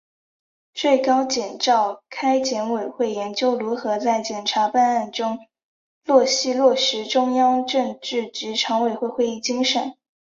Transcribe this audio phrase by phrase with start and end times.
[0.73, 5.37] 最高检召开检委会研究如何在检察办案中
[6.03, 9.93] 落细落实中央政治局常委会会议精神